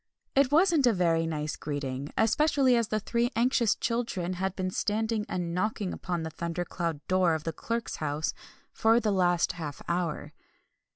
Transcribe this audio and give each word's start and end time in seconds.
It 0.33 0.51
wasn't 0.51 0.87
a 0.87 0.93
very 0.93 1.27
nice 1.27 1.55
greeting, 1.55 2.11
especially 2.17 2.75
as 2.75 2.87
the 2.87 2.99
three 2.99 3.29
anxious 3.35 3.75
children 3.75 4.33
had 4.41 4.55
been 4.55 4.71
standing 4.71 5.27
and 5.29 5.53
knocking 5.53 5.93
upon 5.93 6.23
the 6.23 6.31
thundercloud 6.31 7.01
door 7.07 7.35
of 7.35 7.43
the 7.43 7.53
Clerk's 7.53 7.97
house 7.97 8.33
for 8.73 8.99
the 8.99 9.11
last 9.11 9.51
half 9.51 9.79
hour. 9.87 10.33